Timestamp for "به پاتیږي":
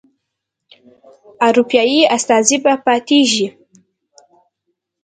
2.63-3.47